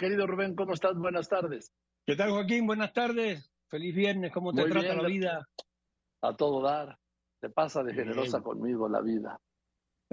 [0.00, 0.96] Querido Rubén, ¿cómo estás?
[0.96, 1.74] Buenas tardes.
[2.06, 2.66] ¿Qué tal, Joaquín?
[2.66, 3.52] Buenas tardes.
[3.68, 4.32] Feliz viernes.
[4.32, 5.46] ¿Cómo te trata la vida?
[6.22, 6.98] A todo dar.
[7.38, 9.38] Te pasa de generosa conmigo la vida.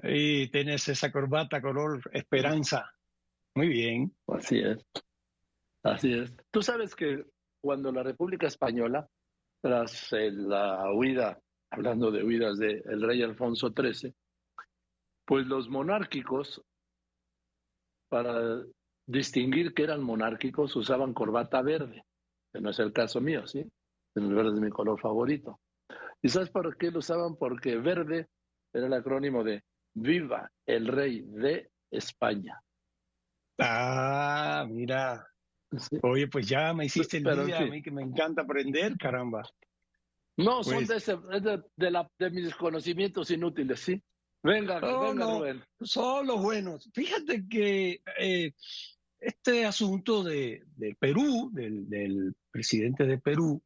[0.04, 2.92] Y tienes esa corbata color esperanza.
[3.56, 4.14] Muy bien.
[4.28, 4.86] Así es.
[5.84, 6.36] Así es.
[6.52, 7.24] Tú sabes que
[7.62, 9.08] cuando la República Española,
[9.62, 14.14] tras la huida, hablando de huidas del rey Alfonso XIII,
[15.24, 16.62] pues los monárquicos,
[18.10, 18.66] para
[19.08, 22.04] distinguir que eran monárquicos, usaban corbata verde,
[22.54, 23.66] que no es el caso mío, ¿sí?
[24.16, 25.60] El verde es mi color favorito.
[26.22, 27.38] ¿Y sabes por qué lo usaban?
[27.38, 28.28] Porque verde
[28.74, 29.64] era el acrónimo de
[29.94, 32.62] Viva el Rey de España.
[33.60, 35.26] Ah, mira.
[36.04, 39.44] Oye, pues ya me hiciste el día, a mí que me encanta aprender, caramba.
[40.38, 44.02] No, son pues de, de, la, de mis conocimientos inútiles, ¿sí?
[44.44, 46.90] Venga, venga, Son los buenos.
[46.94, 48.54] Fíjate que eh,
[49.20, 50.64] este asunto de,
[51.00, 53.62] Perú, del, presidente de Perú,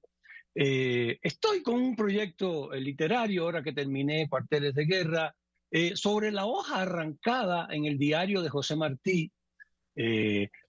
[0.53, 5.35] eh, estoy con un proyecto literario, ahora que terminé Cuarteles de Guerra,
[5.69, 9.31] eh, sobre la hoja arrancada en el diario de José Martí.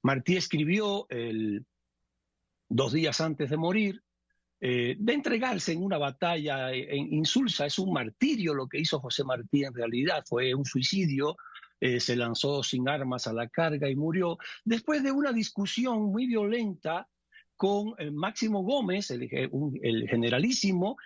[0.03, 1.07] Martí escribió
[2.69, 4.03] dos días antes de morir
[4.65, 7.67] eh, de entregarse en una batalla en insulsa.
[7.67, 11.37] Es un martirio lo que hizo José Martí en realidad, fue un suicidio.
[11.85, 16.29] Eh, se lanzó sin armas a la carga y murió después de una discusión muy
[16.29, 17.09] violenta
[17.57, 19.29] con eh, Máximo Gómez, el,
[20.09, 20.97] generalísimo,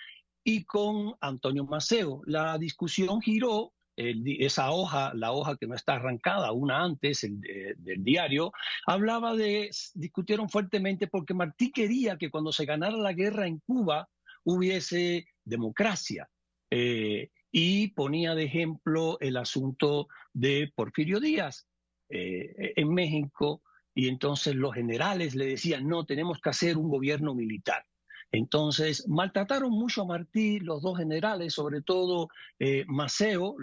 [0.44, 2.20] y con Antonio Maceo.
[2.27, 8.52] La discusión giró esa hoja, la hoja que no está arrancada, una antes del diario,
[8.86, 14.11] hablaba de, discutieron fuertemente porque Martí quería que cuando se ganara la guerra en Cuba
[14.44, 16.28] hubiese democracia.
[16.70, 21.66] Eh, y ponía de ejemplo el asunto de Porfirio Díaz
[22.10, 23.62] eh, en México,
[23.94, 27.86] y entonces los generales le decían, no, tenemos que hacer un gobierno militar.
[28.30, 33.56] Entonces, maltrataron mucho a Martí, los dos generales, sobre todo eh, Maceo,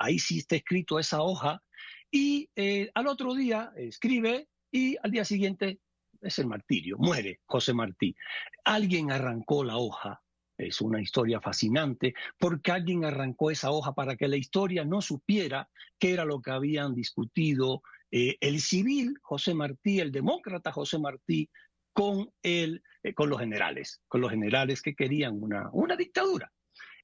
[0.00, 1.62] ahí sí está escrito esa hoja,
[2.10, 5.78] y eh, al otro día escribe y al día siguiente
[6.20, 8.16] es el martirio, muere José Martí.
[8.64, 10.20] Alguien arrancó la hoja,
[10.58, 15.68] es una historia fascinante, porque alguien arrancó esa hoja para que la historia no supiera
[15.98, 21.50] qué era lo que habían discutido eh, el civil José Martí, el demócrata José Martí,
[21.92, 26.52] con, el, eh, con los generales, con los generales que querían una, una dictadura.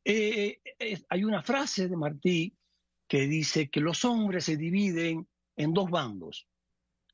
[0.05, 0.61] Eh,
[1.09, 2.57] hay una frase de Martí
[3.09, 6.49] que dice que los hombres se dividen en dos bandos,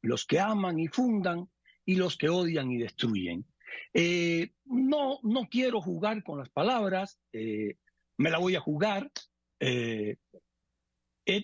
[0.01, 1.49] los que aman y fundan
[1.85, 3.47] y los que odian y destruyen.
[4.65, 9.11] No, no quiero jugar con las palabras, me la voy a jugar.
[9.61, 10.17] el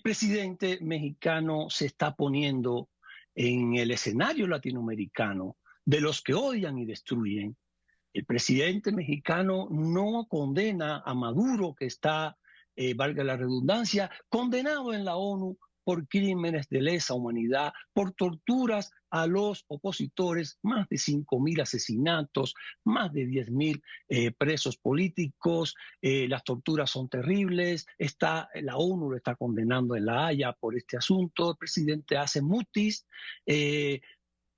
[0.01, 2.89] presidente mexicano se está poniendo
[3.35, 7.55] en el escenario latinoamericano de los que odian y destruyen.
[8.13, 12.37] El presidente mexicano no condena a Maduro, que está,
[12.75, 18.91] eh, valga la redundancia, condenado en la ONU por crímenes de lesa humanidad, por torturas
[19.11, 22.53] a los opositores, más de 5.000 asesinatos,
[22.83, 29.15] más de 10.000 eh, presos políticos, eh, las torturas son terribles, está, la ONU lo
[29.15, 33.05] está condenando en La Haya por este asunto, el presidente hace mutis,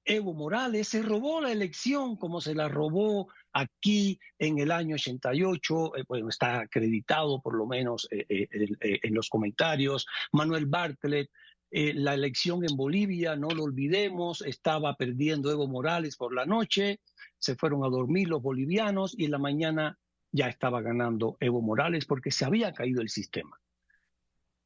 [0.07, 5.97] Evo Morales se robó la elección como se la robó aquí en el año 88,
[5.97, 10.05] eh, bueno, está acreditado por lo menos eh, eh, en los comentarios.
[10.31, 11.29] Manuel Bartlett,
[11.69, 17.01] la elección en Bolivia, no lo olvidemos, estaba perdiendo Evo Morales por la noche,
[17.37, 19.99] se fueron a dormir los bolivianos y en la mañana
[20.31, 23.59] ya estaba ganando Evo Morales porque se había caído el sistema.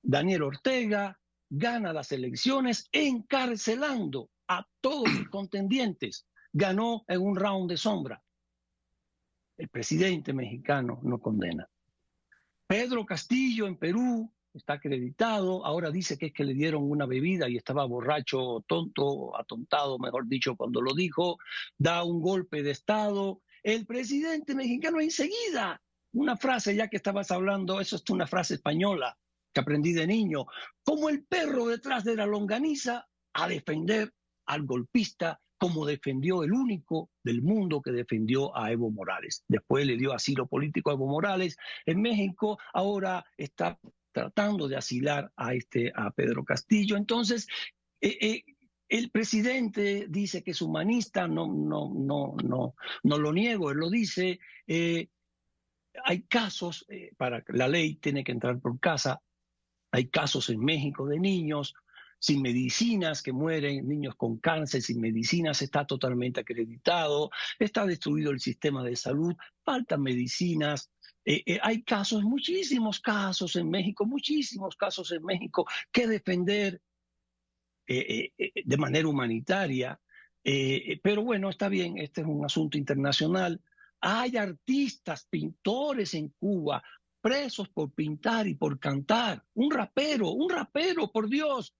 [0.03, 1.19] Daniel Ortega
[1.49, 6.27] gana las elecciones encarcelando a todos los contendientes.
[6.51, 8.21] Ganó en un round de sombra.
[9.57, 11.69] El presidente mexicano no condena.
[12.67, 17.47] Pedro Castillo en Perú está acreditado, ahora dice que es que le dieron una bebida
[17.47, 21.37] y estaba borracho, tonto, atontado, mejor dicho, cuando lo dijo,
[21.77, 23.41] da un golpe de Estado.
[23.63, 25.81] El presidente mexicano enseguida,
[26.11, 29.17] una frase ya que estabas hablando, eso es una frase española
[29.53, 30.45] que aprendí de niño,
[30.83, 34.13] como el perro detrás de la longaniza a defender
[34.51, 39.45] al golpista como defendió el único del mundo que defendió a Evo Morales.
[39.47, 41.55] Después le dio asilo político a Evo Morales
[41.85, 43.79] en México, ahora está
[44.11, 46.97] tratando de asilar a este a Pedro Castillo.
[46.97, 47.47] Entonces,
[48.01, 48.43] eh, eh,
[48.89, 53.89] el presidente dice que es humanista, no, no, no, no, no lo niego, él lo
[53.89, 54.39] dice.
[54.67, 55.07] Eh,
[56.03, 59.21] hay casos, para la ley tiene que entrar por casa,
[59.91, 61.73] hay casos en México de niños
[62.21, 68.39] sin medicinas que mueren, niños con cáncer sin medicinas, está totalmente acreditado, está destruido el
[68.39, 69.33] sistema de salud,
[69.63, 70.91] faltan medicinas.
[71.25, 76.79] Eh, eh, hay casos, muchísimos casos en México, muchísimos casos en México que defender
[77.87, 78.29] eh,
[78.65, 79.99] de manera humanitaria.
[81.01, 83.59] pero bueno, está bien, este es un asunto internacional.
[83.99, 86.83] Hay artistas, pintores en Cuba
[87.19, 89.43] presos por pintar y por cantar.
[89.53, 91.75] Un rapero, un rapero, por Dios,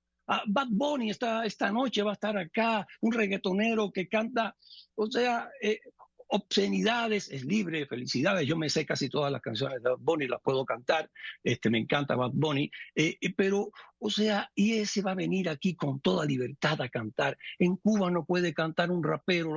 [0.47, 4.55] Bad Bunny esta, esta noche va a estar acá, un reggaetonero que canta,
[4.95, 5.79] o sea, eh,
[6.27, 8.47] obscenidades, es libre, felicidades.
[8.47, 11.09] Yo me sé casi todas las canciones de Bad Bunny, las puedo cantar,
[11.43, 15.49] este, me encanta Bad Bunny, eh, eh, pero, o sea, y ese va a venir
[15.49, 17.37] aquí con toda libertad a cantar.
[17.59, 19.55] En Cuba no puede cantar un rapero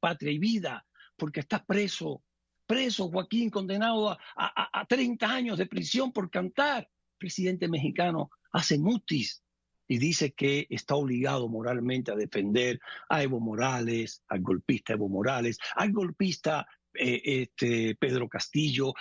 [0.00, 0.84] Patria y Vida,
[1.16, 2.24] porque está preso,
[2.66, 6.88] preso Joaquín, condenado a, a, a 30 años de prisión por cantar.
[7.18, 9.42] presidente mexicano hace mutis,
[9.88, 15.58] y dice que está obligado moralmente a defender a Evo Morales, al golpista Evo Morales,
[15.74, 18.92] al golpista eh, este, Pedro Castillo,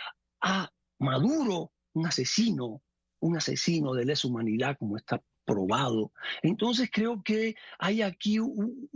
[0.42, 2.82] a Maduro, un asesino,
[3.20, 6.12] un asesino de lesa humanidad como está probado.
[6.42, 8.90] Entonces creo que hay aquí un,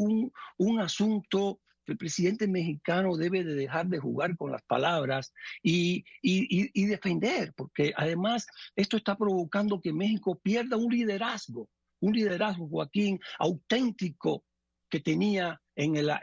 [0.57, 1.59] un asunto
[1.91, 7.93] el presidente mexicano debe de dejar de jugar con las palabras y, y, defender, porque
[7.95, 11.69] además esto está provocando que México pierda un liderazgo
[12.01, 14.43] un liderazgo, Joaquín, auténtico
[14.89, 16.19] que tenía en, la,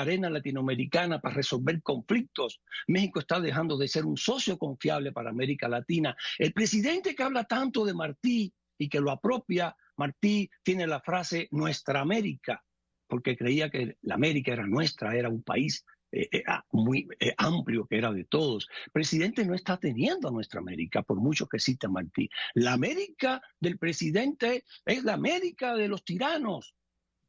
[0.00, 2.60] arena latinoamericana para resolver conflictos.
[2.86, 6.14] México está dejando de ser un socio confiable para América Latina.
[6.38, 11.48] El presidente que habla tanto de Martí y que lo apropia, Martí tiene la frase
[11.50, 12.62] Nuestra América,
[13.08, 15.84] porque creía que la América era nuestra, era un país
[16.16, 18.68] eh, eh, ah, muy eh, amplio que era de todos.
[18.90, 22.30] Presidente no está teniendo a nuestra América, por mucho que cita Martí.
[22.54, 26.74] La América del presidente es la América de los tiranos,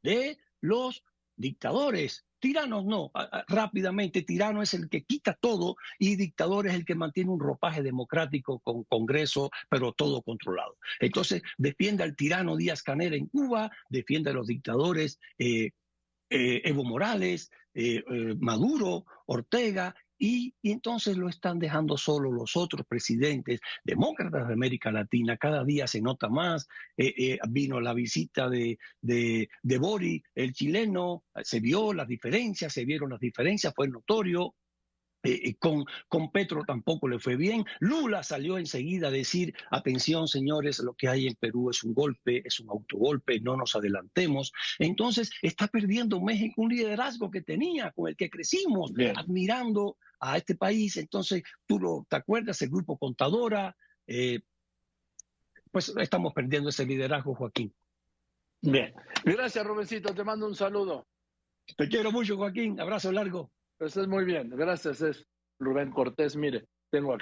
[0.01, 1.03] de los
[1.35, 2.23] dictadores.
[2.39, 3.11] Tiranos no,
[3.47, 7.81] rápidamente, tirano es el que quita todo y dictador es el que mantiene un ropaje
[7.81, 10.77] democrático con Congreso, pero todo controlado.
[10.99, 15.19] Entonces, defiende al tirano Díaz Canel en Cuba, defiende a los dictadores
[16.29, 23.59] Evo Morales, eh, eh, Maduro, Ortega, y, entonces lo están dejando solo los otros presidentes
[23.83, 25.37] demócratas de América Latina.
[25.37, 26.67] Cada día se nota más.
[26.97, 32.83] Eh, vino la visita de, de, de Bori, el chileno, se vio las diferencias, se
[32.83, 34.55] vieron las diferencias, fue notorio.
[35.27, 37.65] Eh, con, con Petro tampoco le fue bien.
[37.79, 42.43] Lula salió enseguida a decir, atención señores, lo que hay en Perú es un golpe,
[42.45, 44.53] es un autogolpe, no nos adelantemos.
[44.79, 50.55] Entonces está perdiendo México un liderazgo que tenía, con el que crecimos, admirando a este
[50.55, 50.95] país.
[50.95, 53.75] Entonces, tú lo, te acuerdas, el grupo Contadora,
[54.07, 54.39] eh,
[55.71, 57.73] pues estamos perdiendo ese liderazgo, Joaquín.
[58.61, 58.93] Bien,
[59.23, 61.05] gracias Rubensito, te mando un saludo.
[61.75, 63.51] Te quiero mucho, Joaquín, abrazo largo.
[63.77, 65.23] Pues es muy bien, gracias, es
[65.59, 66.35] Rubén Cortés.
[66.35, 67.15] Mire, tengo aquí.